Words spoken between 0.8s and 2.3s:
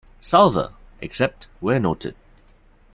except where noted.